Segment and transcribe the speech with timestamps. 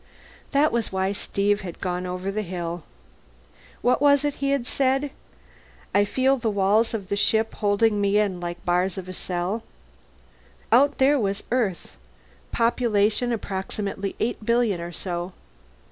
[0.49, 2.81] That was why Steve had gone over the hill.
[3.83, 5.11] What was it he had said?
[5.93, 9.13] I feel the walls of the ship holding me in like the bars of a
[9.13, 9.61] cell.
[10.71, 11.97] Out there was Earth,
[12.51, 15.33] population approximately eight billion or so.